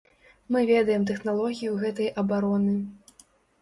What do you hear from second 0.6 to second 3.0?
ведаем тэхналогію гэтай абароны.